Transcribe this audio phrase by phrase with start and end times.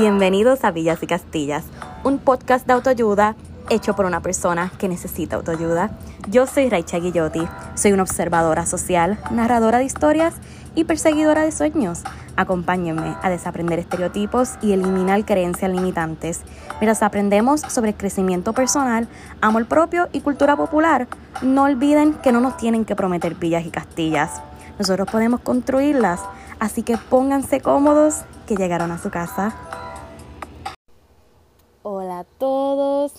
[0.00, 1.62] Bienvenidos a Villas y Castillas,
[2.04, 3.36] un podcast de autoayuda
[3.68, 5.90] hecho por una persona que necesita autoayuda.
[6.30, 10.32] Yo soy Raicha Guillotti, soy una observadora social, narradora de historias
[10.74, 12.00] y perseguidora de sueños.
[12.34, 16.40] Acompáñenme a desaprender estereotipos y eliminar creencias limitantes.
[16.80, 19.06] Mientras aprendemos sobre crecimiento personal,
[19.42, 21.08] amor propio y cultura popular,
[21.42, 24.40] no olviden que no nos tienen que prometer villas y castillas.
[24.78, 26.22] Nosotros podemos construirlas,
[26.58, 29.52] así que pónganse cómodos que llegaron a su casa.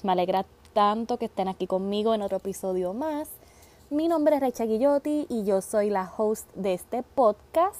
[0.01, 3.29] Todos, me alegra tanto que estén aquí conmigo en otro episodio más.
[3.89, 7.79] Mi nombre es Recha Guillotti y yo soy la host de este podcast.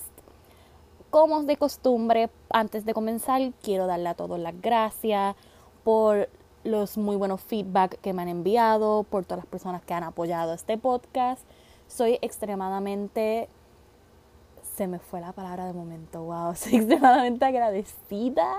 [1.09, 5.35] Como de costumbre, antes de comenzar, quiero darle a todos las gracias
[5.83, 6.29] por
[6.63, 10.53] los muy buenos feedback que me han enviado, por todas las personas que han apoyado
[10.53, 11.41] este podcast.
[11.87, 13.49] Soy extremadamente
[14.75, 18.53] se me fue la palabra de momento, wow, soy extremadamente agradecida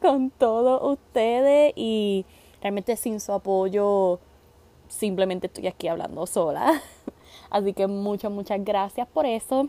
[0.00, 2.24] con todos ustedes y
[2.66, 4.18] realmente sin su apoyo
[4.88, 6.82] simplemente estoy aquí hablando sola.
[7.50, 9.68] Así que muchas, muchas gracias por eso.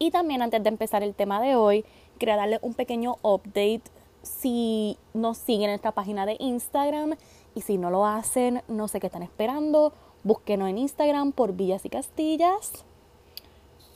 [0.00, 1.84] Y también antes de empezar el tema de hoy,
[2.18, 3.82] quería darle un pequeño update.
[4.22, 7.14] Si nos siguen en nuestra página de Instagram
[7.54, 9.92] y si no lo hacen, no sé qué están esperando,
[10.24, 12.84] búsquenos en Instagram por Villas y Castillas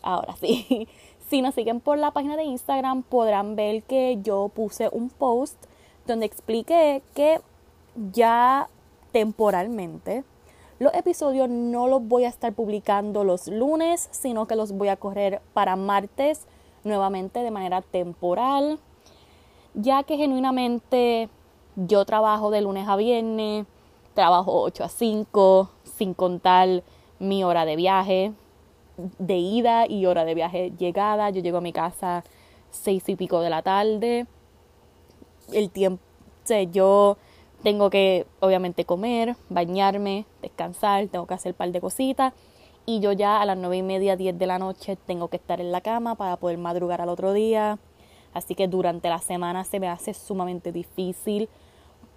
[0.00, 0.86] Ahora sí,
[1.28, 5.56] si nos siguen por la página de Instagram podrán ver que yo puse un post
[6.06, 7.40] donde expliqué que
[8.12, 8.68] ya
[9.12, 10.24] temporalmente
[10.78, 14.96] los episodios no los voy a estar publicando los lunes, sino que los voy a
[14.96, 16.46] correr para martes
[16.82, 18.78] nuevamente de manera temporal,
[19.74, 21.28] ya que genuinamente
[21.76, 23.66] yo trabajo de lunes a viernes,
[24.14, 26.82] trabajo 8 a 5, sin contar
[27.18, 28.32] mi hora de viaje,
[28.96, 31.30] de ida y hora de viaje llegada.
[31.30, 32.24] Yo llego a mi casa
[32.70, 34.26] seis y pico de la tarde.
[35.52, 36.02] El tiempo,
[36.72, 37.16] yo
[37.64, 42.34] tengo que obviamente comer, bañarme, descansar, tengo que hacer un par de cositas.
[42.86, 45.60] Y yo ya a las nueve y media, diez de la noche tengo que estar
[45.62, 47.78] en la cama para poder madrugar al otro día.
[48.34, 51.48] Así que durante la semana se me hace sumamente difícil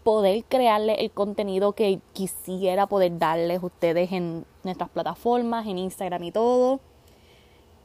[0.04, 6.32] poder crearle el contenido que quisiera poder darles ustedes en nuestras plataformas, en Instagram y
[6.32, 6.82] todo.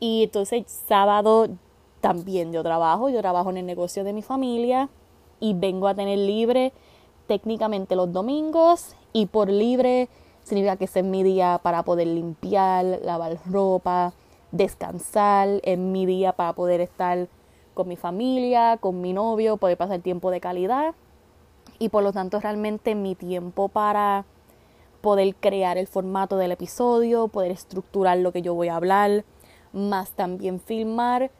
[0.01, 1.47] Y entonces sábado
[2.01, 4.89] también yo trabajo, yo trabajo en el negocio de mi familia
[5.39, 6.72] y vengo a tener libre
[7.32, 10.10] técnicamente los domingos y por libre
[10.43, 14.12] significa que ese es mi día para poder limpiar, lavar ropa,
[14.50, 17.28] descansar, es mi día para poder estar
[17.72, 20.94] con mi familia, con mi novio, poder pasar tiempo de calidad
[21.78, 24.26] y por lo tanto realmente mi tiempo para
[25.00, 29.25] poder crear el formato del episodio, poder estructurar lo que yo voy a hablar,
[29.72, 31.31] más también filmar,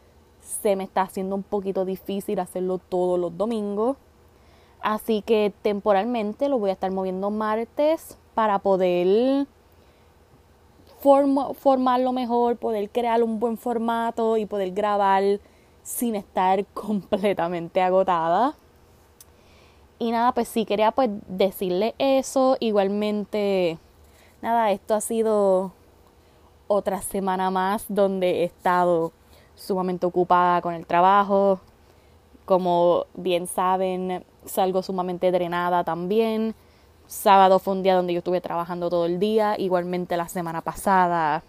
[0.41, 3.95] se me está haciendo un poquito difícil hacerlo todos los domingos.
[4.83, 9.47] Así que temporalmente lo voy a estar moviendo martes para poder
[10.99, 15.23] formarlo mejor, poder crear un buen formato y poder grabar
[15.83, 18.55] sin estar completamente agotada.
[19.99, 22.57] Y nada, pues sí, quería pues decirle eso.
[22.59, 23.77] Igualmente,
[24.41, 25.71] nada, esto ha sido
[26.67, 29.13] otra semana más donde he estado
[29.55, 31.61] sumamente ocupada con el trabajo.
[32.43, 36.55] Como bien saben, salgo sumamente drenada también.
[37.07, 39.55] Sábado fue un día donde yo estuve trabajando todo el día.
[39.57, 41.43] Igualmente la semana pasada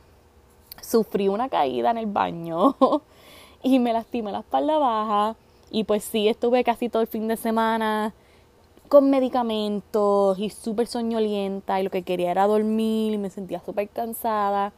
[0.82, 2.76] sufrí una caída en el baño
[3.62, 5.36] y me lastimé la espalda baja.
[5.70, 8.12] Y pues sí, estuve casi todo el fin de semana
[8.88, 13.88] con medicamentos y súper soñolienta y lo que quería era dormir y me sentía súper
[13.88, 14.72] cansada.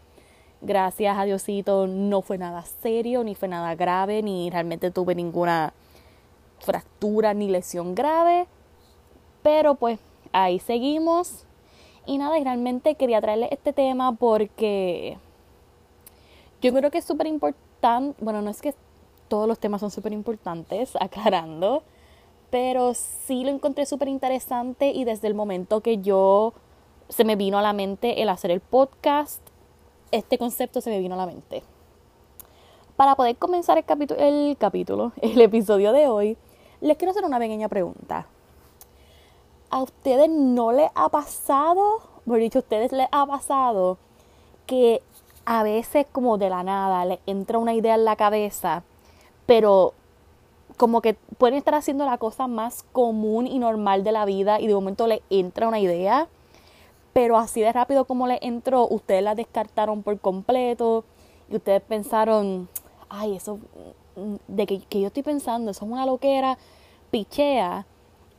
[0.63, 5.75] Gracias a Diosito no fue nada serio, ni fue nada grave, ni realmente tuve ninguna
[6.67, 8.47] fractura ni lesión grave.
[9.43, 9.99] Pero pues
[10.33, 11.47] ahí seguimos.
[12.05, 15.17] Y nada, realmente quería traerles este tema porque
[16.61, 18.23] yo creo que es súper importante.
[18.23, 18.75] Bueno, no es que
[19.29, 21.83] todos los temas son súper importantes, aclarando
[22.51, 26.53] pero sí lo encontré súper interesante y desde el momento que yo
[27.09, 29.43] se me vino a la mente el hacer el podcast,
[30.11, 31.63] este concepto se me vino a la mente.
[32.97, 36.39] Para poder comenzar el, capítulo, el capítulo, el episodio de hoy,
[36.81, 38.27] les quiero hacer una pequeña pregunta.
[39.71, 43.99] ¿A ustedes no les ha pasado, por dicho, a ustedes les ha pasado
[44.67, 45.03] que
[45.45, 48.83] a veces como de la nada les entra una idea en la cabeza,
[49.47, 49.95] pero
[50.77, 54.67] como que pueden estar haciendo la cosa más común y normal de la vida y
[54.67, 56.29] de momento le entra una idea,
[57.13, 61.05] pero así de rápido como le entró, ustedes la descartaron por completo
[61.49, 62.69] y ustedes pensaron,
[63.09, 63.59] ay, eso
[64.49, 66.59] de que, que yo estoy pensando, eso es una loquera,
[67.11, 67.87] pichea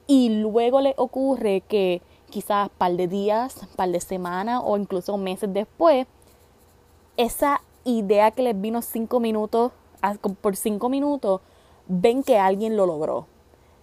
[0.08, 5.54] y luego le ocurre que quizás par de días, par de semanas o incluso meses
[5.54, 6.08] después,
[7.18, 9.72] esa idea que les vino cinco minutos,
[10.42, 11.42] por cinco minutos,
[11.88, 13.28] ven que alguien lo logró.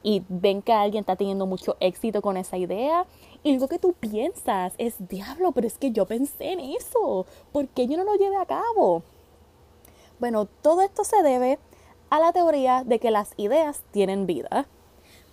[0.02, 3.06] Y ven que alguien está teniendo mucho éxito con esa idea.
[3.42, 7.68] Y lo que tú piensas es, diablo, pero es que yo pensé en eso, ¿por
[7.68, 9.02] qué yo no lo llevé a cabo?
[10.20, 11.58] Bueno, todo esto se debe
[12.14, 14.68] a la teoría de que las ideas tienen vida.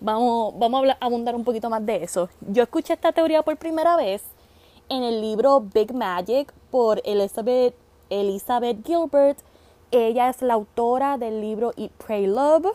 [0.00, 2.28] Vamos, vamos a abundar un poquito más de eso.
[2.40, 4.24] Yo escuché esta teoría por primera vez
[4.88, 7.76] en el libro Big Magic por Elizabeth,
[8.10, 9.38] Elizabeth Gilbert.
[9.92, 12.72] Ella es la autora del libro Eat, Pray, Love.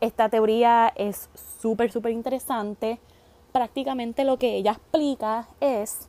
[0.00, 1.28] Esta teoría es
[1.60, 2.98] súper, súper interesante.
[3.52, 6.08] Prácticamente lo que ella explica es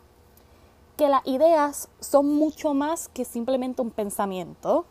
[0.98, 4.88] que las ideas son mucho más que simplemente un pensamiento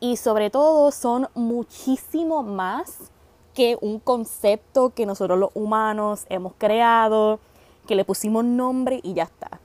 [0.00, 3.10] y sobre todo son muchísimo más
[3.54, 7.40] que un concepto que nosotros los humanos hemos creado,
[7.86, 9.60] que le pusimos nombre y ya está.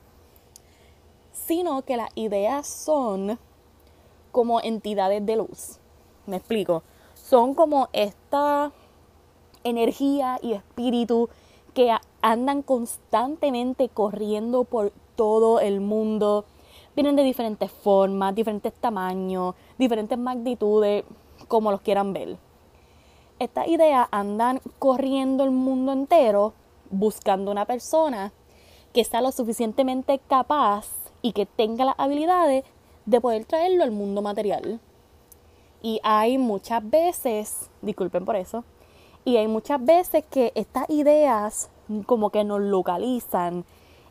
[1.34, 3.38] Sino que las ideas son
[4.32, 5.80] como entidades de luz.
[6.26, 6.84] Me explico.
[7.14, 8.72] Son como esta
[9.64, 11.30] energía y espíritu
[11.74, 16.46] que andan constantemente corriendo por todo el mundo.
[16.96, 21.04] Vienen de diferentes formas, diferentes tamaños, diferentes magnitudes,
[21.48, 22.38] como los quieran ver
[23.42, 26.54] estas ideas andan corriendo el mundo entero
[26.92, 28.32] buscando una persona
[28.94, 30.86] que sea lo suficientemente capaz
[31.24, 32.66] y que tenga las habilidades
[33.08, 34.80] de poder traerlo al mundo material.
[35.82, 38.64] Y hay muchas veces, disculpen por eso,
[39.26, 41.72] y hay muchas veces que estas ideas
[42.06, 43.66] como que nos localizan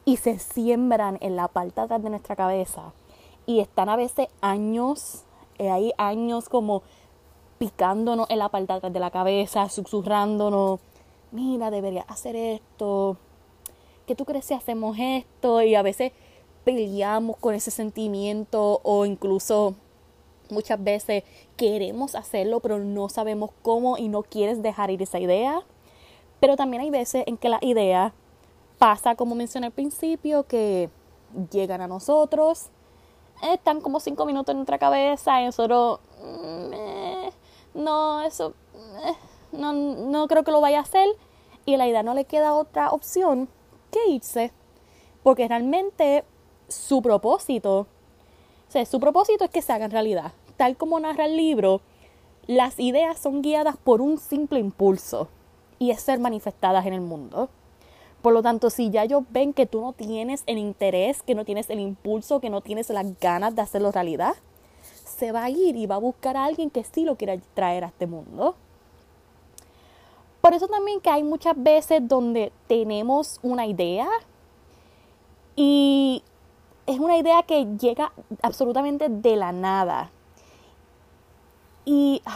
[0.05, 2.93] y se siembran en la parte atrás de nuestra cabeza.
[3.47, 5.25] Y están a veces años,
[5.59, 6.83] eh, hay años como
[7.59, 10.81] picándonos en la parte de la cabeza, susurrándonos,
[11.33, 13.17] mira, debería hacer esto,
[14.07, 15.63] ¿qué tú crees si hacemos esto?
[15.63, 16.13] Y a veces
[16.65, 19.75] peleamos con ese sentimiento o incluso
[20.51, 21.23] muchas veces
[21.57, 25.63] queremos hacerlo pero no sabemos cómo y no quieres dejar ir esa idea.
[26.41, 28.15] Pero también hay veces en que la idea
[28.81, 30.89] pasa, como mencioné al principio, que
[31.53, 32.71] llegan a nosotros,
[33.43, 36.01] están como cinco minutos en nuestra cabeza y nosotros...
[36.23, 37.31] Mm, eh,
[37.75, 38.55] no, eso,
[39.05, 39.13] eh,
[39.53, 41.07] no, no creo que lo vaya a hacer.
[41.67, 43.51] Y a la idea no le queda otra opción
[43.91, 44.51] que irse.
[45.23, 46.25] Porque realmente
[46.69, 47.87] su propósito, o
[48.71, 50.33] sea, su propósito es que se haga en realidad.
[50.57, 51.83] Tal como narra el libro,
[52.47, 55.29] las ideas son guiadas por un simple impulso
[55.79, 57.51] y es ser manifestadas en el mundo.
[58.23, 61.45] Por lo tanto, si ya ellos ven que tú no tienes el interés, que no
[61.45, 64.35] tienes el impulso, que no tienes las ganas de hacerlo realidad,
[64.83, 67.85] se va a ir y va a buscar a alguien que sí lo quiera traer
[67.85, 68.55] a este mundo.
[70.41, 74.09] Por eso también que hay muchas veces donde tenemos una idea
[75.57, 76.23] y
[76.87, 78.13] es una idea que llega
[78.43, 80.11] absolutamente de la nada.
[81.85, 82.23] Y...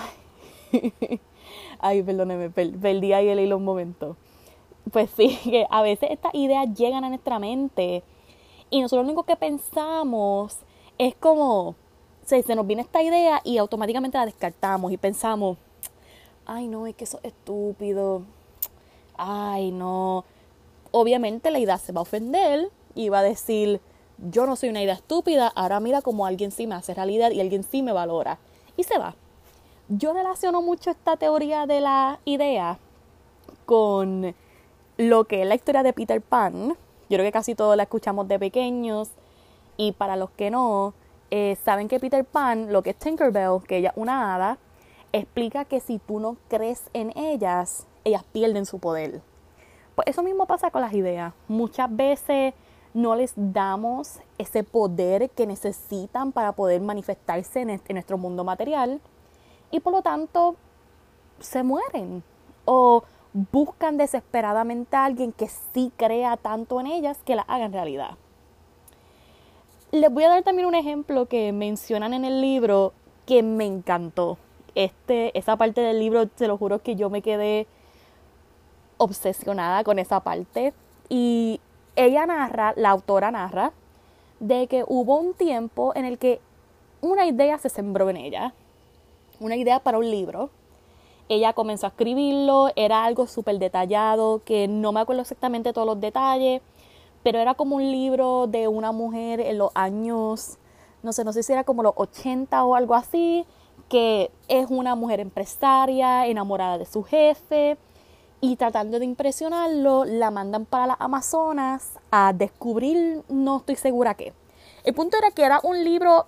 [1.78, 4.16] Ay, perdóneme, perdí ahí el hilo un momento.
[4.94, 8.04] Pues sí, que a veces estas ideas llegan a nuestra mente
[8.70, 10.58] y nosotros lo único que pensamos
[10.98, 11.74] es como,
[12.24, 15.58] se, se nos viene esta idea y automáticamente la descartamos y pensamos,
[16.46, 18.22] ay no, es que eso es estúpido,
[19.16, 20.24] ay no.
[20.92, 23.80] Obviamente la idea se va a ofender y va a decir,
[24.30, 27.40] yo no soy una idea estúpida, ahora mira como alguien sí me hace realidad y
[27.40, 28.38] alguien sí me valora.
[28.76, 29.16] Y se va.
[29.88, 32.78] Yo relaciono mucho esta teoría de la idea
[33.66, 34.36] con
[34.96, 36.76] lo que es la historia de Peter Pan.
[37.08, 39.10] Yo creo que casi todos la escuchamos de pequeños
[39.76, 40.94] y para los que no,
[41.30, 44.58] eh, saben que Peter Pan, lo que es Tinkerbell, que ella es una hada,
[45.12, 49.20] explica que si tú no crees en ellas, ellas pierden su poder.
[49.94, 51.32] Pues eso mismo pasa con las ideas.
[51.48, 52.54] Muchas veces
[52.94, 59.00] no les damos ese poder que necesitan para poder manifestarse en, en nuestro mundo material
[59.70, 60.54] y por lo tanto
[61.40, 62.22] se mueren
[62.64, 63.02] o
[63.34, 68.12] buscan desesperadamente a alguien que sí crea tanto en ellas que la hagan realidad.
[69.90, 72.92] Les voy a dar también un ejemplo que mencionan en el libro
[73.26, 74.38] que me encantó.
[74.74, 77.66] Este, esa parte del libro, se lo juro que yo me quedé
[78.98, 80.72] obsesionada con esa parte.
[81.08, 81.60] Y
[81.96, 83.72] ella narra, la autora narra,
[84.40, 86.40] de que hubo un tiempo en el que
[87.00, 88.54] una idea se sembró en ella.
[89.40, 90.50] Una idea para un libro.
[91.28, 96.00] Ella comenzó a escribirlo, era algo súper detallado, que no me acuerdo exactamente todos los
[96.00, 96.60] detalles
[97.24, 100.58] pero era como un libro de una mujer en los años,
[101.02, 103.46] no sé, no sé si era como los 80 o algo así,
[103.88, 107.78] que es una mujer empresaria, enamorada de su jefe,
[108.42, 114.34] y tratando de impresionarlo, la mandan para las Amazonas a descubrir, no estoy segura qué.
[114.84, 116.26] El punto era que era un libro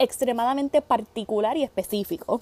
[0.00, 2.40] extremadamente particular y específico.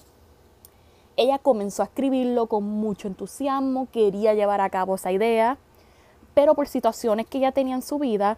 [1.15, 5.57] Ella comenzó a escribirlo con mucho entusiasmo, quería llevar a cabo esa idea,
[6.33, 8.37] pero por situaciones que ella tenía en su vida,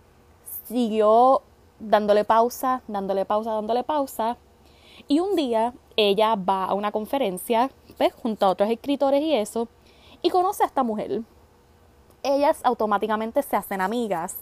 [0.67, 1.41] siguió
[1.79, 4.37] dándole pausa, dándole pausa, dándole pausa.
[5.07, 9.67] Y un día ella va a una conferencia, pues, junto a otros escritores y eso,
[10.21, 11.21] y conoce a esta mujer.
[12.23, 14.37] Ellas automáticamente se hacen amigas.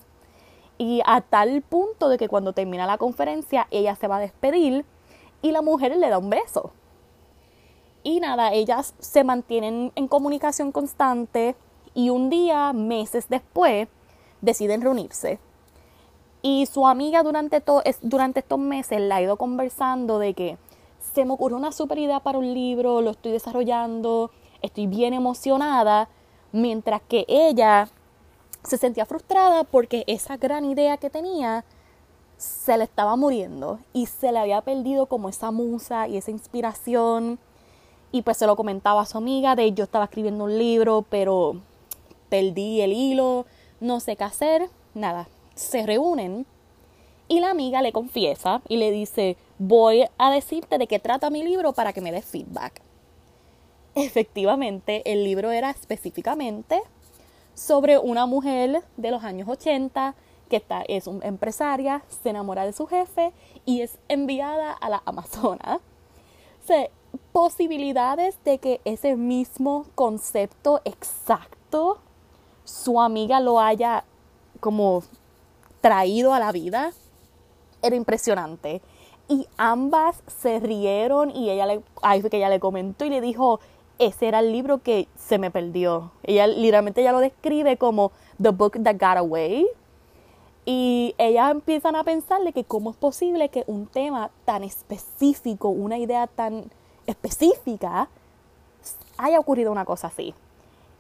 [0.77, 4.85] Y a tal punto de que cuando termina la conferencia, ella se va a despedir
[5.41, 6.71] y la mujer le da un beso.
[8.03, 11.55] Y nada, ellas se mantienen en comunicación constante
[11.93, 13.88] y un día, meses después,
[14.41, 15.39] deciden reunirse.
[16.41, 17.63] Y su amiga durante,
[18.01, 20.57] durante estos meses la ha ido conversando de que
[21.13, 24.31] se me ocurrió una super idea para un libro, lo estoy desarrollando,
[24.62, 26.10] estoy bien emocionada,
[26.51, 27.88] mientras que ella
[28.63, 31.63] se sentía frustrada porque esa gran idea que tenía
[32.38, 37.39] se le estaba muriendo y se le había perdido como esa musa y esa inspiración
[38.13, 41.55] y pues se lo comentaba a su amiga de yo estaba escribiendo un libro, pero
[42.29, 43.48] perdí el hilo,
[43.82, 45.27] no sé qué hacer, nada.
[45.55, 46.46] Se reúnen
[47.27, 51.43] y la amiga le confiesa y le dice, voy a decirte de qué trata mi
[51.43, 52.82] libro para que me des feedback.
[53.96, 56.84] Efectivamente, el libro era específicamente
[57.55, 60.13] sobre una mujer de los años 80
[60.51, 63.34] que está, es una empresaria, se enamora de su jefe
[63.65, 65.79] y es enviada a la Amazonas.
[66.62, 66.67] O
[67.32, 72.00] posibilidades de que ese mismo concepto exacto
[72.63, 74.03] su amiga lo haya
[74.60, 75.03] como
[75.82, 76.93] traído a la vida
[77.82, 78.82] era impresionante.
[79.27, 83.22] Y ambas se rieron y ella le, ahí fue que ella le comentó y le
[83.22, 83.60] dijo,
[84.00, 86.12] ese era el libro que se me perdió.
[86.24, 89.67] Ella literalmente ella lo describe como The Book That Got Away.
[90.65, 95.70] Y ellas empiezan a pensar de que cómo es posible que un tema tan específico,
[95.70, 96.72] una idea tan
[97.07, 98.10] específica,
[99.17, 100.33] haya ocurrido una cosa así.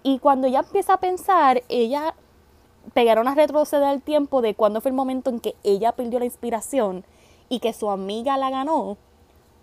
[0.03, 2.13] Y cuando ella empieza a pensar, ella
[2.93, 6.25] pegaron a retroceder el tiempo de cuando fue el momento en que ella perdió la
[6.25, 7.05] inspiración
[7.49, 8.97] y que su amiga la ganó,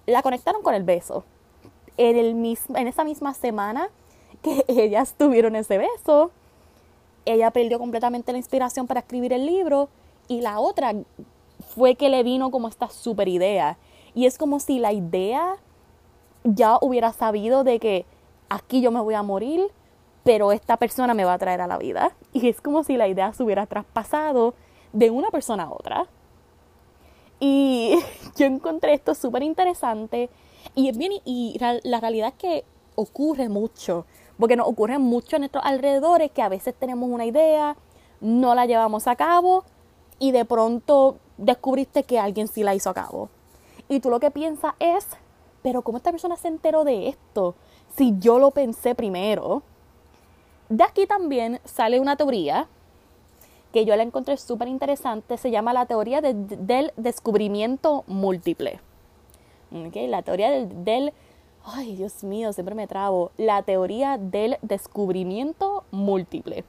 [0.07, 1.25] la conectaron con el beso.
[1.97, 3.91] En, el en esa misma semana
[4.43, 6.31] que ellas tuvieron ese beso,
[7.27, 9.89] ella perdió completamente la inspiración para escribir el libro
[10.29, 10.95] y la otra
[11.75, 13.77] fue que le vino como esta super idea.
[14.15, 15.57] Y es como si la idea
[16.45, 18.07] ya hubiera sabido de que
[18.49, 19.71] aquí yo me voy a morir,
[20.25, 22.13] pero esta persona me va a traer a la vida.
[22.33, 24.55] Y es como si la idea se hubiera traspasado
[24.93, 26.07] de una persona a otra.
[27.41, 27.99] Y
[28.37, 30.31] yo encontré esto súper interesante.
[30.75, 34.07] Y es bien, y la realidad es que ocurre mucho,
[34.39, 37.77] porque nos ocurre mucho en nuestros alrededores que a veces tenemos una idea,
[38.21, 39.65] no la llevamos a cabo
[40.19, 43.31] y de pronto descubriste que alguien sí la hizo a cabo.
[43.89, 45.07] Y tú lo que piensas es,
[45.63, 47.55] pero ¿cómo esta persona se enteró de esto?
[47.97, 49.63] Si yo lo pensé primero.
[50.69, 52.69] De aquí también sale una teoría
[53.73, 58.81] que yo la encontré súper interesante, se llama la teoría del descubrimiento múltiple.
[59.71, 61.13] La teoría del, del,
[61.65, 66.65] ay Dios mío, siempre me trabo, la teoría del descubrimiento múltiple.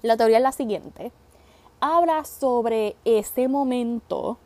[0.00, 1.12] La teoría es la siguiente,
[1.80, 4.38] habla sobre ese momento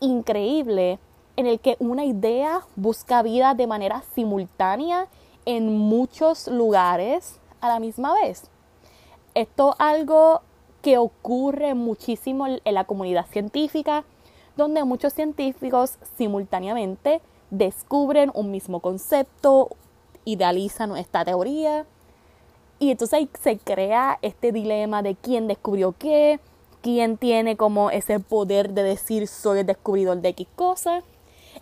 [0.00, 0.98] increíble
[1.36, 5.08] en el que una idea busca vida de manera simultánea
[5.44, 8.50] en muchos lugares a la misma vez.
[9.34, 10.42] Esto es algo
[10.82, 14.04] que ocurre muchísimo en la comunidad científica,
[14.56, 19.70] donde muchos científicos simultáneamente descubren un mismo concepto,
[20.24, 21.86] idealizan esta teoría,
[22.78, 26.40] y entonces se crea este dilema de quién descubrió qué,
[26.80, 31.02] quién tiene como ese poder de decir soy el descubridor de X cosa.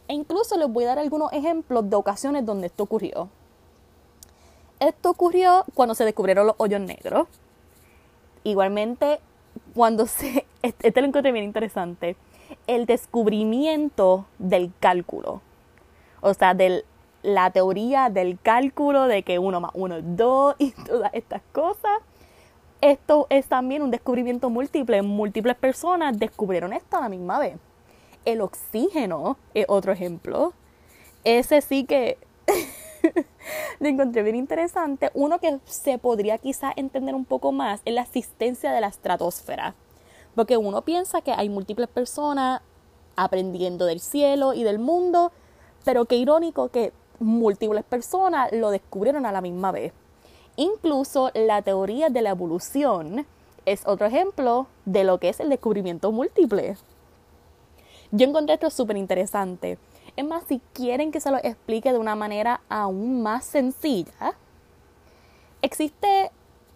[0.09, 3.28] E incluso les voy a dar algunos ejemplos de ocasiones donde esto ocurrió.
[4.78, 7.28] Esto ocurrió cuando se descubrieron los hoyos negros.
[8.44, 9.20] Igualmente,
[9.75, 10.47] cuando se...
[10.62, 12.16] Este lo encontré bien interesante.
[12.66, 15.40] El descubrimiento del cálculo.
[16.20, 16.85] O sea, de
[17.23, 21.99] la teoría del cálculo de que uno más uno es dos y todas estas cosas.
[22.80, 25.02] Esto es también un descubrimiento múltiple.
[25.02, 27.56] Múltiples personas descubrieron esto a la misma vez.
[28.24, 30.52] El oxígeno es otro ejemplo.
[31.24, 32.18] Ese sí que
[33.80, 35.10] lo encontré bien interesante.
[35.14, 39.74] Uno que se podría quizá entender un poco más es la existencia de la estratosfera.
[40.34, 42.62] Porque uno piensa que hay múltiples personas
[43.16, 45.32] aprendiendo del cielo y del mundo,
[45.84, 49.94] Pero qué irónico que múltiples personas lo descubrieron a la misma vez.
[50.56, 53.26] Incluso la teoría de la evolución
[53.64, 56.76] es otro ejemplo de lo que es el descubrimiento múltiple.
[58.12, 59.79] Yo encontré esto súper interesante.
[60.17, 64.35] Es más, si quieren que se lo explique de una manera aún más sencilla,
[65.62, 66.31] existe,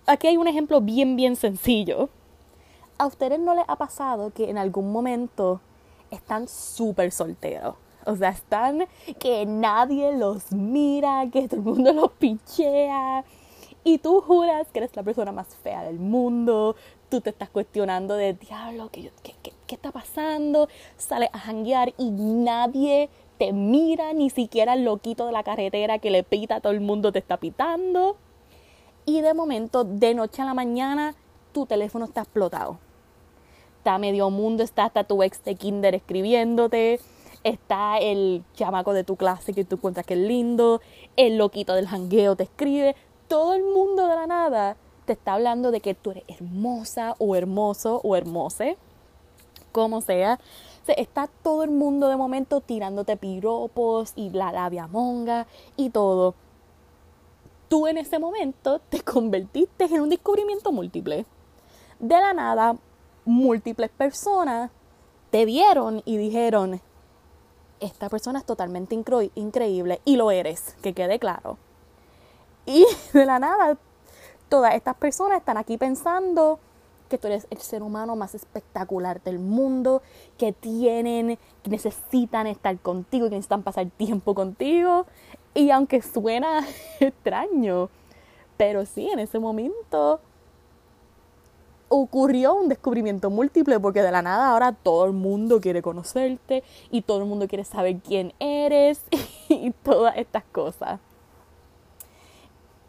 [0.06, 2.08] aquí hay un ejemplo bien, bien sencillo.
[2.98, 5.60] ¿A ustedes no les ha pasado que en algún momento
[6.10, 7.74] están súper solteros?
[8.06, 8.86] O sea, están
[9.18, 13.24] que nadie los mira, que todo el mundo los pinchea.
[13.82, 16.76] Y tú juras que eres la persona más fea del mundo.
[17.08, 19.34] Tú te estás cuestionando de diablo, ¿qué, qué,
[19.66, 20.68] qué está pasando?
[20.96, 23.08] Sales a janguear y nadie
[23.38, 26.80] te mira, ni siquiera el loquito de la carretera que le pita a todo el
[26.80, 28.16] mundo te está pitando.
[29.06, 31.14] Y de momento, de noche a la mañana,
[31.52, 32.78] tu teléfono está explotado.
[33.78, 37.00] Está medio mundo, está hasta tu ex de kinder escribiéndote,
[37.42, 40.80] está el chamaco de tu clase que tú encuentras que es lindo,
[41.16, 42.96] el loquito del jangueo te escribe,
[43.28, 47.36] todo el mundo de la nada te está hablando de que tú eres hermosa o
[47.36, 48.76] hermoso o hermose,
[49.72, 50.38] como sea.
[50.86, 55.46] está todo el mundo de momento tirándote piropos y la labia monga
[55.76, 56.34] y todo
[57.74, 61.26] tú en ese momento te convertiste en un descubrimiento múltiple.
[61.98, 62.76] De la nada,
[63.24, 64.70] múltiples personas
[65.30, 66.80] te vieron y dijeron,
[67.80, 68.94] esta persona es totalmente
[69.34, 71.58] increíble y lo eres, que quede claro.
[72.64, 73.76] Y de la nada,
[74.54, 76.60] todas estas personas están aquí pensando
[77.08, 80.00] que tú eres el ser humano más espectacular del mundo,
[80.38, 85.06] que tienen, que necesitan estar contigo, que necesitan pasar tiempo contigo.
[85.54, 86.64] Y aunque suena
[87.00, 87.88] extraño,
[88.56, 90.20] pero sí, en ese momento
[91.88, 97.02] ocurrió un descubrimiento múltiple porque de la nada ahora todo el mundo quiere conocerte y
[97.02, 99.02] todo el mundo quiere saber quién eres
[99.48, 101.00] y todas estas cosas.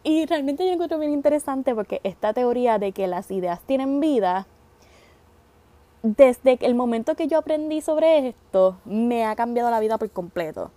[0.05, 4.47] Y realmente yo encuentro bien interesante porque esta teoría de que las ideas tienen vida,
[6.03, 10.71] desde el momento que yo aprendí sobre esto, me ha cambiado la vida por completo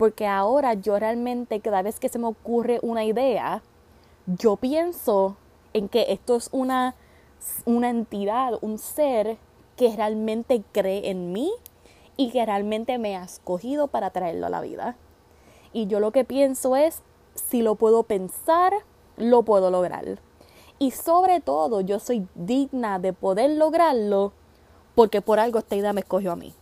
[0.00, 3.62] porque ahora yo realmente cada vez que se me ocurre una idea,
[4.24, 5.36] yo pienso
[5.74, 6.94] en que esto es una,
[7.66, 9.36] una entidad, un ser
[9.76, 11.52] que realmente cree en mí
[12.16, 14.96] y que realmente me ha escogido para traerlo a la vida.
[15.74, 17.02] Y yo lo que pienso es,
[17.34, 18.72] si lo puedo pensar,
[19.16, 20.18] lo puedo lograr.
[20.78, 24.32] Y sobre todo, yo soy digna de poder lograrlo
[24.94, 26.54] porque por algo esta idea me escogió a mí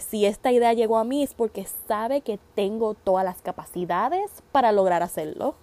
[0.00, 4.72] si esta idea llegó a mí es porque sabe que tengo todas las capacidades para
[4.72, 5.54] lograr hacerlo.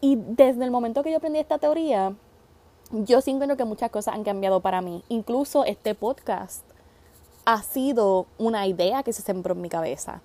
[0.00, 2.14] Y desde el momento que yo aprendí esta teoría,
[2.90, 5.04] yo siento que muchas cosas han cambiado para mí.
[5.08, 6.64] Incluso este podcast
[7.44, 10.20] ha sido una idea que se sembró en mi cabeza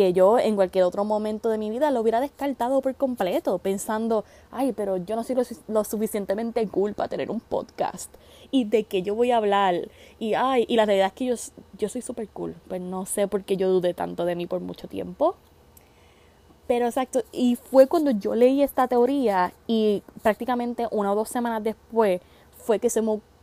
[0.00, 4.24] que yo en cualquier otro momento de mi vida lo hubiera descartado por completo, pensando,
[4.50, 5.36] ay, pero yo no soy
[5.68, 8.10] lo, suficientemente cool para tener un podcast
[8.50, 11.34] y de que yo voy a hablar y ay, y la realidad es que yo,
[11.76, 14.60] yo soy súper cool, pues no sé por qué yo dudé tanto de mí por
[14.60, 15.36] mucho tiempo.
[16.66, 21.62] Pero exacto, y fue cuando yo leí esta teoría y prácticamente una o dos semanas
[21.62, 22.22] después
[22.56, 23.02] fue que se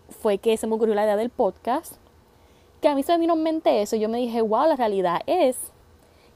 [0.09, 1.97] fue que se me ocurrió la idea del podcast,
[2.81, 4.75] que a mí se me vino en mente eso, y yo me dije, wow, la
[4.75, 5.55] realidad es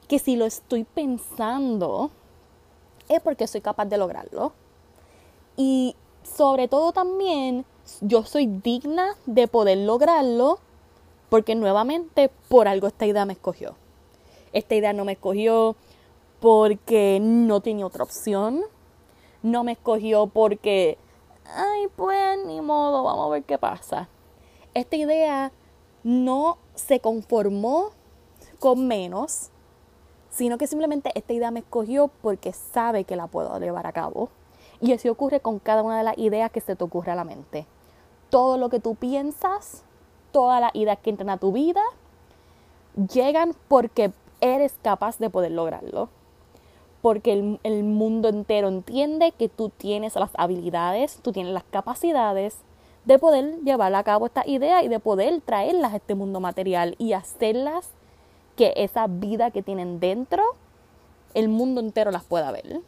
[0.08, 2.10] que si lo estoy pensando
[3.08, 4.52] es porque soy capaz de lograrlo.
[5.56, 7.64] Y sobre todo también
[8.00, 10.58] yo soy digna de poder lograrlo
[11.28, 13.74] porque nuevamente por algo esta idea me escogió.
[14.52, 15.76] Esta idea no me escogió
[16.40, 18.62] porque no tenía otra opción.
[19.42, 20.98] No me escogió porque,
[21.46, 24.08] ay, pues ni modo, vamos a ver qué pasa.
[24.74, 25.52] Esta idea
[26.02, 27.90] no se conformó
[28.58, 29.51] con menos,
[30.32, 34.30] sino que simplemente esta idea me escogió porque sabe que la puedo llevar a cabo.
[34.80, 37.24] Y así ocurre con cada una de las ideas que se te ocurre a la
[37.24, 37.66] mente.
[38.30, 39.84] Todo lo que tú piensas,
[40.32, 41.82] todas las ideas que entran a tu vida,
[43.12, 46.08] llegan porque eres capaz de poder lograrlo.
[47.02, 52.56] Porque el, el mundo entero entiende que tú tienes las habilidades, tú tienes las capacidades
[53.04, 56.94] de poder llevar a cabo esta idea y de poder traerlas a este mundo material
[56.98, 57.90] y hacerlas
[58.56, 60.42] que esa vida que tienen dentro,
[61.34, 62.80] el mundo entero las pueda ver.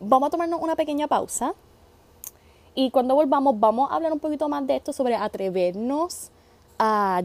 [0.00, 1.54] Vamos a tomarnos una pequeña pausa
[2.74, 6.30] y cuando volvamos vamos a hablar un poquito más de esto sobre atrevernos
[6.78, 7.22] a,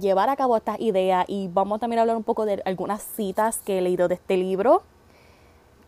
[0.00, 3.58] llevar a cabo estas ideas y vamos también a hablar un poco de algunas citas
[3.64, 4.82] que he leído de este libro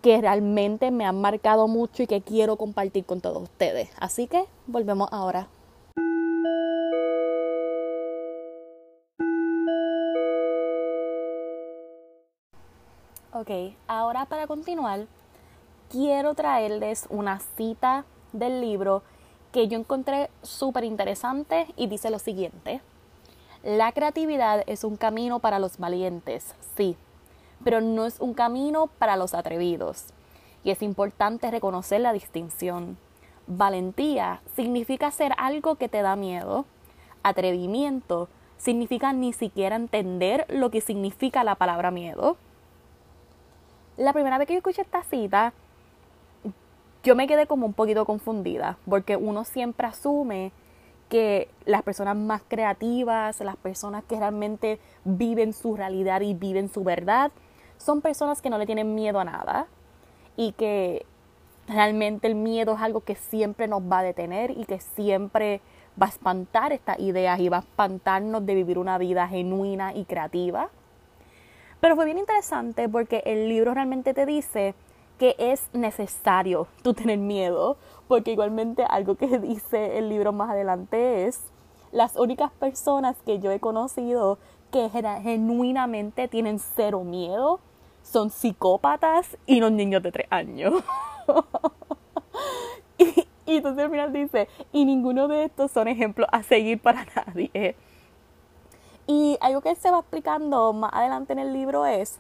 [0.01, 3.91] que realmente me han marcado mucho y que quiero compartir con todos ustedes.
[3.99, 5.49] Así que volvemos ahora.
[13.33, 13.49] Ok,
[13.87, 15.07] ahora para continuar,
[15.89, 19.05] quiero traerles una cita del libro
[19.53, 22.81] que yo encontré súper interesante y dice lo siguiente.
[23.63, 26.97] La creatividad es un camino para los valientes, sí,
[27.63, 30.07] pero no es un camino para los atrevidos.
[30.65, 32.99] Y es importante reconocer la distinción.
[33.47, 36.65] Valentía significa hacer algo que te da miedo.
[37.23, 42.37] Atrevimiento significa ni siquiera entender lo que significa la palabra miedo.
[44.01, 45.53] La primera vez que yo escuché esta cita,
[47.03, 50.53] yo me quedé como un poquito confundida, porque uno siempre asume
[51.11, 56.83] que las personas más creativas, las personas que realmente viven su realidad y viven su
[56.83, 57.31] verdad,
[57.77, 59.67] son personas que no le tienen miedo a nada
[60.35, 61.05] y que
[61.69, 65.61] realmente el miedo es algo que siempre nos va a detener y que siempre
[66.01, 70.07] va a espantar estas ideas y va a espantarnos de vivir una vida genuina y
[70.07, 70.71] creativa.
[71.81, 74.75] Pero fue bien interesante porque el libro realmente te dice
[75.19, 77.77] que es necesario tú tener miedo,
[78.09, 81.41] porque igualmente algo que dice el libro más adelante es,
[81.93, 84.39] las únicas personas que yo he conocido
[84.71, 87.59] que genuinamente tienen cero miedo
[88.03, 90.73] son psicópatas y los niños de tres años.
[92.99, 97.05] y, y entonces al final dice, y ninguno de estos son ejemplos a seguir para
[97.27, 97.75] nadie.
[99.07, 102.19] Y algo que se va explicando más adelante en el libro es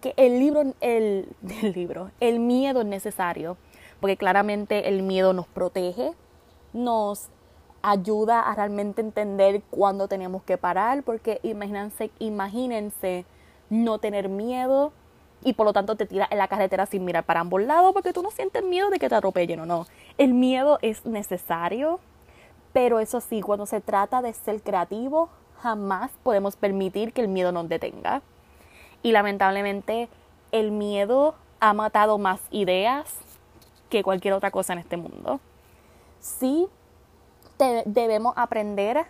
[0.00, 1.28] que el libro, el,
[1.62, 3.56] el libro, el miedo es necesario,
[4.00, 6.12] porque claramente el miedo nos protege,
[6.72, 7.28] nos
[7.82, 13.24] ayuda a realmente entender cuándo tenemos que parar, porque imagínense, imagínense
[13.70, 14.92] no tener miedo
[15.42, 18.12] y por lo tanto te tiras en la carretera sin mirar para ambos lados porque
[18.12, 19.86] tú no sientes miedo de que te atropellen o no.
[20.18, 22.00] El miedo es necesario,
[22.72, 25.28] pero eso sí, cuando se trata de ser creativo,
[25.66, 28.22] jamás podemos permitir que el miedo nos detenga.
[29.02, 30.08] Y lamentablemente
[30.52, 33.12] el miedo ha matado más ideas
[33.90, 35.40] que cualquier otra cosa en este mundo.
[36.20, 36.68] Sí,
[37.84, 39.06] debemos aprender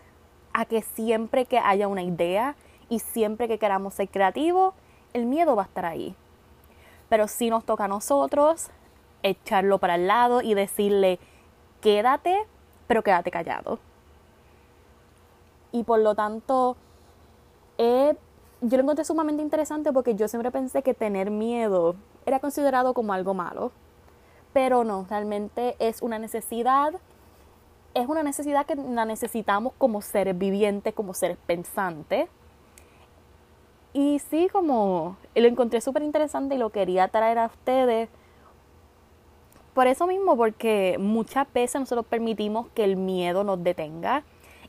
[0.54, 2.56] a que siempre que haya una idea
[2.88, 4.72] y siempre que queramos ser creativos,
[5.12, 6.14] el miedo va a estar ahí.
[7.10, 8.70] Pero sí nos toca a nosotros
[9.22, 11.18] echarlo para el lado y decirle,
[11.82, 12.46] quédate,
[12.86, 13.78] pero quédate callado.
[15.72, 16.76] Y por lo tanto,
[17.78, 23.12] yo lo encontré sumamente interesante porque yo siempre pensé que tener miedo era considerado como
[23.12, 23.72] algo malo.
[24.52, 26.94] Pero no, realmente es una necesidad.
[27.94, 32.28] Es una necesidad que la necesitamos como seres vivientes, como seres pensantes.
[33.92, 38.08] Y sí, como lo encontré súper interesante y lo quería traer a ustedes.
[39.72, 44.24] Por eso mismo, porque muchas veces nosotros permitimos que el miedo nos detenga.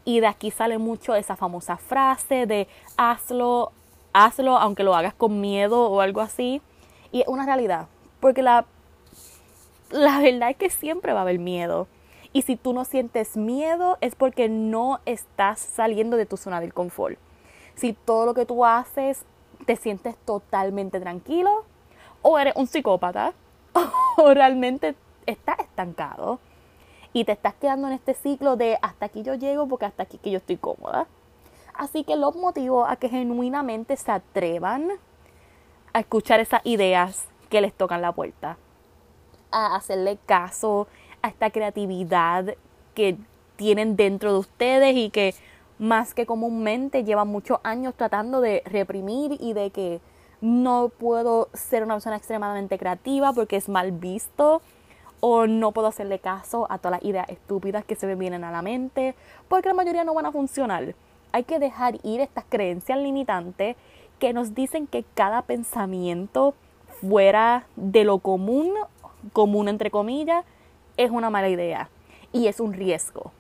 [0.08, 3.72] Y de aquí sale mucho esa famosa frase de hazlo,
[4.14, 6.62] hazlo aunque lo hagas con miedo o algo así.
[7.12, 7.88] Y es una realidad.
[8.22, 8.66] Porque la,
[9.92, 11.88] la verdad es que siempre va a haber miedo.
[12.32, 16.74] Y si tú no sientes miedo es porque no estás saliendo de tu zona del
[16.74, 17.20] confort
[17.78, 19.24] si todo lo que tú haces
[19.66, 21.64] te sientes totalmente tranquilo
[22.22, 23.34] o eres un psicópata
[24.18, 26.40] o realmente estás estancado
[27.14, 30.18] y te estás quedando en este ciclo de hasta aquí yo llego porque hasta aquí
[30.18, 31.08] que yo estoy cómoda.
[31.74, 34.90] Así que los motivo a que genuinamente se atrevan
[35.94, 38.58] a escuchar esas ideas que les tocan la puerta,
[39.52, 40.88] a hacerle caso
[41.22, 42.56] a esta creatividad
[42.94, 43.18] que
[43.56, 45.36] tienen dentro de ustedes y que
[45.80, 50.02] más que comúnmente llevan muchos años tratando de reprimir y de que
[50.42, 54.62] no puedo ser una persona extremadamente creativa porque es mal visto
[55.20, 58.52] o no puedo hacerle caso a todas las ideas estúpidas que se me vienen a
[58.52, 59.16] la mente
[59.48, 60.96] porque la mayoría no van a funcionar.
[61.32, 63.76] Hay que dejar ir estas creencias limitantes
[64.20, 66.54] que nos dicen que cada pensamiento
[67.02, 68.74] fuera de lo común,
[69.34, 70.46] común entre comillas,
[70.98, 71.90] es una mala idea
[72.32, 73.32] y es un riesgo.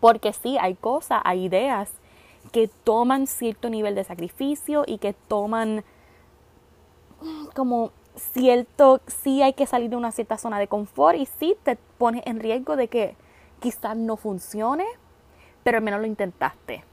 [0.00, 1.90] Porque sí, hay cosas, hay ideas
[2.52, 5.84] que toman cierto nivel de sacrificio y que toman
[7.54, 7.90] como
[8.22, 12.22] cierto, sí hay que salir de una cierta zona de confort y sí te pones
[12.26, 13.16] en riesgo de que
[13.60, 14.84] quizás no funcione,
[15.62, 16.84] pero al menos lo intentaste.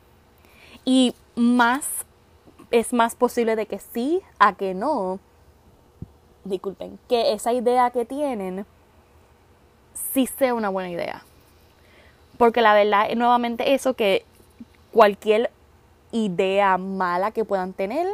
[0.84, 1.88] Y más,
[2.72, 5.20] es más posible de que sí a que no.
[6.44, 8.66] Disculpen, que esa idea que tienen
[10.14, 11.24] sí sea una buena idea.
[12.38, 14.26] Porque la verdad es nuevamente eso que
[14.92, 15.52] cualquier
[16.12, 18.08] idea mala que puedan tener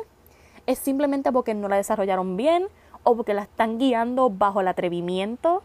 [0.65, 2.67] es simplemente porque no la desarrollaron bien
[3.03, 5.63] o porque la están guiando bajo el atrevimiento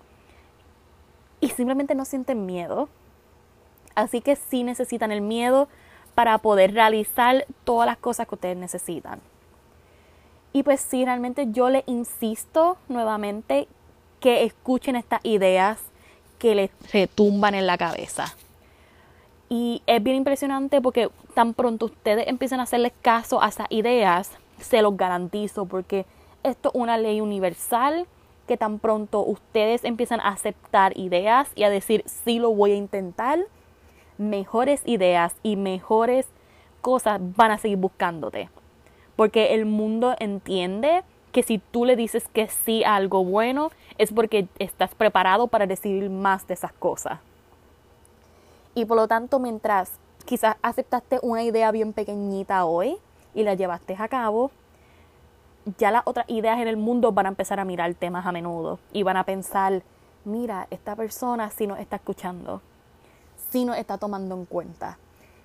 [1.40, 2.88] y simplemente no sienten miedo.
[3.94, 5.68] Así que sí necesitan el miedo
[6.14, 9.20] para poder realizar todas las cosas que ustedes necesitan.
[10.52, 13.68] Y pues sí, realmente yo le insisto nuevamente
[14.20, 15.78] que escuchen estas ideas
[16.38, 18.34] que les retumban en la cabeza.
[19.48, 24.30] Y es bien impresionante porque tan pronto ustedes empiezan a hacerles caso a esas ideas,
[24.60, 26.06] se los garantizo, porque
[26.42, 28.06] esto es una ley universal
[28.46, 32.76] que tan pronto ustedes empiezan a aceptar ideas y a decir sí lo voy a
[32.76, 33.40] intentar,
[34.18, 36.26] mejores ideas y mejores
[36.80, 38.48] cosas van a seguir buscándote.
[39.16, 44.12] Porque el mundo entiende que si tú le dices que sí a algo bueno, es
[44.12, 47.18] porque estás preparado para recibir más de esas cosas.
[48.74, 49.92] Y por lo tanto, mientras
[50.24, 52.96] quizás aceptaste una idea bien pequeñita hoy
[53.34, 54.50] y la llevaste a cabo,
[55.78, 58.78] ya las otras ideas en el mundo van a empezar a mirarte más a menudo
[58.92, 59.82] y van a pensar,
[60.24, 62.62] mira, esta persona sí nos está escuchando,
[63.50, 64.98] sí nos está tomando en cuenta.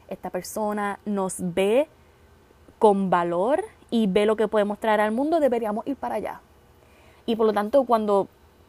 [0.07, 1.87] Esta persona nos ve
[2.77, 6.41] con valor y ve lo que podemos traer al mundo, deberíamos ir para allá.
[7.25, 8.27] Y por lo tanto, cuando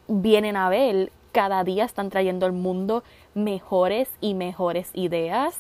[0.09, 3.03] vienen a ver, cada día están trayendo al mundo
[3.35, 5.59] mejores y mejores ideas.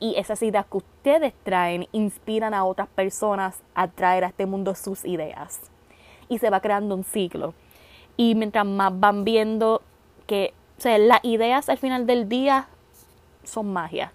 [0.00, 4.74] Y esas ideas que ustedes traen inspiran a otras personas a traer a este mundo
[4.74, 5.60] sus ideas.
[6.28, 7.54] Y se va creando un ciclo.
[8.16, 9.82] Y mientras más van viendo
[10.26, 12.68] que o sea, las ideas al final del día
[13.42, 14.12] son magia.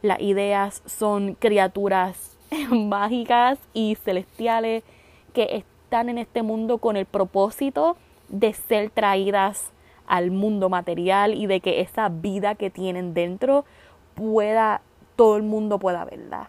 [0.00, 2.36] Las ideas son criaturas
[2.70, 4.84] mágicas y celestiales
[5.32, 7.96] que están en este mundo con el propósito
[8.28, 9.72] de ser traídas
[10.06, 13.64] al mundo material y de que esa vida que tienen dentro
[14.14, 14.82] pueda,
[15.18, 16.48] todo el mundo pueda verla.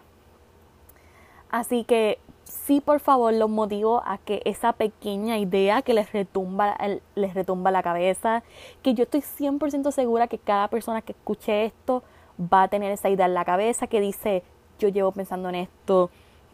[1.50, 6.76] Así que sí, por favor, los motivo a que esa pequeña idea que les retumba,
[7.16, 8.44] les retumba la cabeza,
[8.82, 12.04] que yo estoy 100% segura que cada persona que escuche esto
[12.40, 14.44] va a tener esa idea en la cabeza que dice,
[14.78, 16.10] yo llevo pensando en esto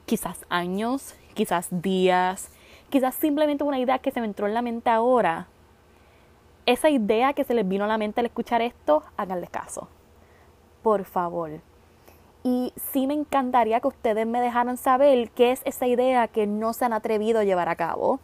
[0.07, 2.51] quizás años, quizás días,
[2.89, 5.49] quizás simplemente una idea que se me entró en la mente ahora.
[6.65, 9.89] Esa idea que se les vino a la mente al escuchar esto, háganle caso.
[10.83, 11.61] Por favor.
[12.47, 16.75] Y sí me encantaría que ustedes me dejaran saber qué es esa idea que no
[16.75, 18.21] se han atrevido a llevar a cabo.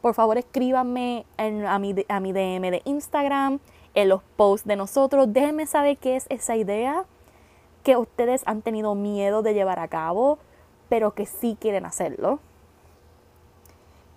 [0.00, 3.58] Por favor, escríbanme en, a, mi, a mi DM de Instagram,
[3.94, 5.32] en los posts de nosotros.
[5.32, 7.04] Déjenme saber qué es esa idea
[7.82, 10.38] que ustedes han tenido miedo de llevar a cabo,
[10.88, 12.38] pero que sí quieren hacerlo.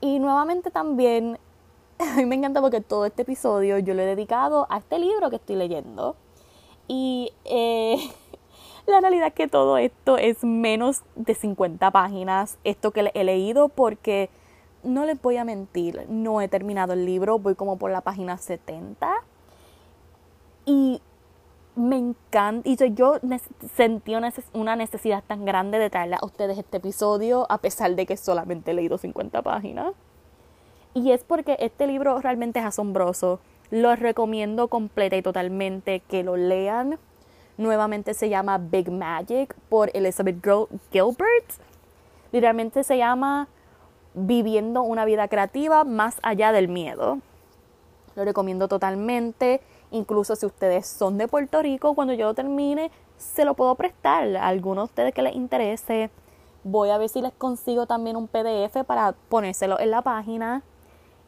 [0.02, 1.40] Y nuevamente también,
[1.98, 5.32] a mí me encanta porque todo este episodio yo lo he dedicado a este libro
[5.32, 6.16] que estoy leyendo.
[6.88, 7.98] Y eh,
[8.88, 13.70] la realidad es que todo esto es menos de 50 páginas, esto que he leído,
[13.70, 14.30] porque
[14.84, 18.38] no les voy a mentir, no he terminado el libro, voy como por la página
[18.38, 19.14] 70.
[20.66, 21.02] Y
[21.76, 23.20] me encanta, y yo
[23.76, 24.14] sentí
[24.54, 28.72] una necesidad tan grande de traerle a ustedes este episodio, a pesar de que solamente
[28.72, 29.94] he leído 50 páginas.
[30.94, 33.40] Y es porque este libro realmente es asombroso.
[33.70, 37.00] Lo recomiendo completa y totalmente que lo lean.
[37.62, 40.44] Nuevamente se llama Big Magic por Elizabeth
[40.92, 41.46] Gilbert.
[42.32, 43.50] Literalmente se llama
[44.16, 47.20] Viviendo una vida creativa más allá del miedo.
[48.16, 49.62] Lo recomiendo totalmente.
[49.92, 54.36] Incluso si ustedes son de Puerto Rico, cuando yo lo termine, se lo puedo prestar
[54.38, 56.10] a algunos de ustedes que les interese.
[56.64, 60.64] Voy a ver si les consigo también un PDF para ponérselo en la página.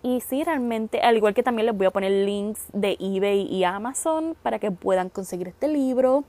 [0.04, 3.64] Y sí, realmente, al igual que también les voy a poner links de eBay y
[3.64, 6.26] Amazon para que puedan conseguir este libro.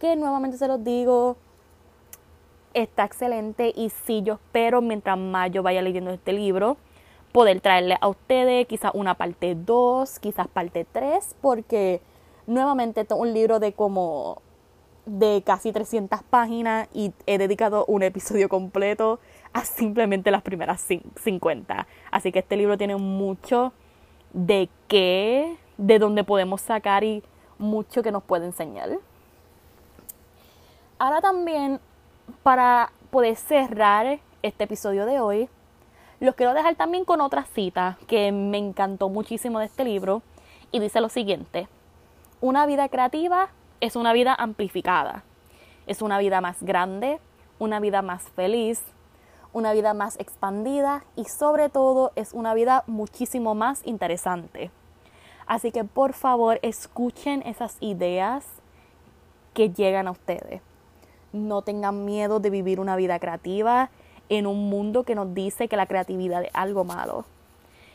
[0.00, 1.36] Que nuevamente se los digo,
[2.74, 3.72] está excelente.
[3.76, 6.78] Y sí, yo espero mientras más yo vaya leyendo este libro,
[7.30, 12.00] poder traerle a ustedes quizás una parte 2, quizás parte 3, porque
[12.48, 14.42] nuevamente es un libro de como
[15.06, 19.20] de casi 300 páginas y he dedicado un episodio completo
[19.64, 20.86] simplemente las primeras
[21.22, 21.86] 50.
[22.10, 23.72] Así que este libro tiene mucho
[24.32, 27.22] de qué, de dónde podemos sacar y
[27.58, 28.90] mucho que nos puede enseñar.
[30.98, 31.80] Ahora también,
[32.42, 35.48] para poder cerrar este episodio de hoy,
[36.20, 40.22] los quiero dejar también con otra cita que me encantó muchísimo de este libro
[40.72, 41.68] y dice lo siguiente,
[42.40, 43.48] una vida creativa
[43.80, 45.24] es una vida amplificada,
[45.86, 47.18] es una vida más grande,
[47.58, 48.82] una vida más feliz,
[49.56, 54.70] una vida más expandida y sobre todo es una vida muchísimo más interesante.
[55.46, 58.44] Así que por favor escuchen esas ideas
[59.54, 60.60] que llegan a ustedes.
[61.32, 63.88] No tengan miedo de vivir una vida creativa
[64.28, 67.24] en un mundo que nos dice que la creatividad es algo malo,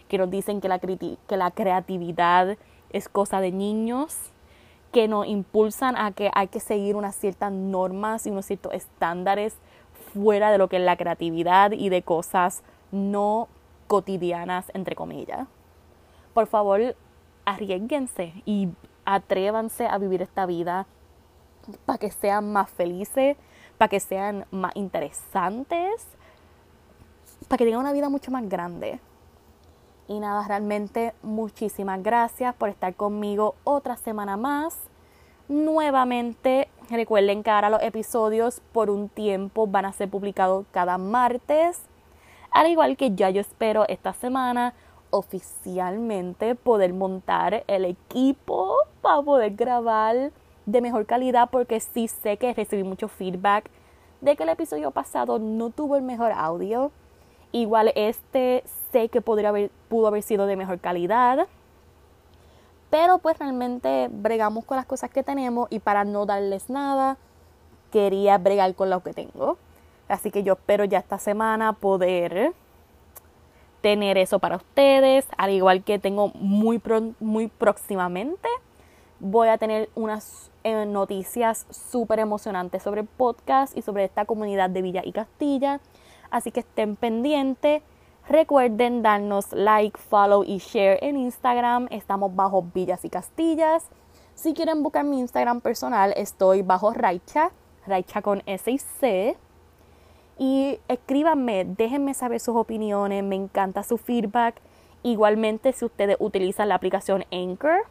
[0.08, 2.58] que nos dicen que la, que la creatividad
[2.90, 4.18] es cosa de niños,
[4.92, 9.56] que nos impulsan a que hay que seguir unas ciertas normas y unos ciertos estándares
[10.14, 13.48] fuera de lo que es la creatividad y de cosas no
[13.88, 15.48] cotidianas, entre comillas.
[16.34, 16.96] Por favor,
[17.46, 18.70] arriesguense y
[19.06, 20.86] atrévanse a vivir esta vida
[21.86, 23.38] para que sean más felices,
[23.78, 26.08] para que sean más interesantes,
[27.48, 29.00] para que tengan una vida mucho más grande.
[30.08, 34.78] Y nada, realmente muchísimas gracias por estar conmigo otra semana más.
[35.52, 41.82] Nuevamente, recuerden que ahora los episodios por un tiempo van a ser publicados cada martes.
[42.52, 44.74] Al igual que ya yo espero esta semana
[45.10, 50.32] oficialmente poder montar el equipo para poder grabar
[50.66, 53.70] de mejor calidad porque sí sé que recibí mucho feedback
[54.22, 56.94] de que el episodio pasado no tuvo el mejor audio.
[57.52, 61.46] Igual este sé que podría haber, pudo haber sido de mejor calidad.
[62.92, 67.18] Pero pues realmente bregamos con las cosas que tenemos y para no darles nada,
[67.92, 69.58] quería bregar con lo que tengo.
[70.08, 72.54] Así que yo espero ya esta semana poder
[73.82, 76.82] tener eso para ustedes, al igual que tengo muy,
[77.20, 78.50] muy próximamente.
[79.20, 84.70] Voy a tener unas eh, noticias súper emocionantes sobre el podcast y sobre esta comunidad
[84.70, 85.80] de Villa y Castilla.
[86.30, 87.84] Así que estén pendientes.
[88.30, 91.88] Recuerden darnos like, follow y share en Instagram.
[91.90, 93.88] Estamos bajo Villas y Castillas.
[94.36, 97.52] Si quieren buscar mi Instagram personal, estoy bajo Raicha,
[97.88, 99.38] Raicha con S y C.
[100.38, 104.62] Y escríbanme, déjenme saber sus opiniones, me encanta su feedback.
[105.04, 107.86] Igualmente, si ustedes utilizan la aplicación Anchor,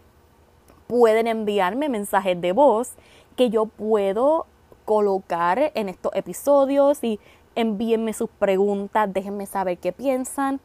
[0.87, 2.95] pueden enviarme mensajes de voz
[3.37, 4.47] que yo puedo
[4.85, 7.21] colocar en estos episodios y
[7.55, 10.61] envíenme sus preguntas, déjenme saber qué piensan.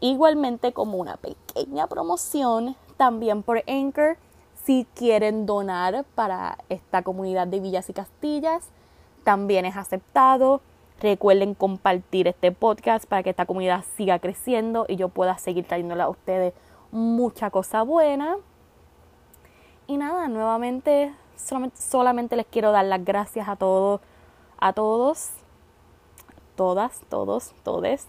[0.00, 4.16] Igualmente como una pequeña promoción también por Anchor,
[4.64, 8.68] si quieren donar para esta comunidad de villas y castillas,
[9.24, 10.60] también es aceptado.
[11.00, 16.02] Recuerden compartir este podcast para que esta comunidad siga creciendo y yo pueda seguir trayéndole
[16.02, 16.54] a ustedes
[16.90, 18.36] mucha cosa buena.
[19.86, 24.00] Y nada, nuevamente solamente, les quiero dar las gracias a todos,
[24.58, 25.30] a todos,
[26.58, 28.06] todas, todos, todes.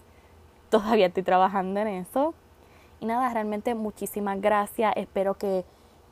[0.68, 2.34] Todavía estoy trabajando en eso.
[3.00, 4.92] Y nada, realmente muchísimas gracias.
[4.96, 5.64] Espero que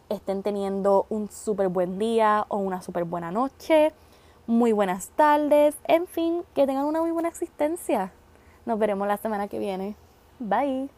[0.08, 3.92] estén teniendo un súper buen día o una súper buena noche
[4.48, 8.12] muy buenas tardes, en fin, que tengan una muy buena existencia.
[8.64, 9.94] Nos veremos la semana que viene.
[10.38, 10.88] Bye.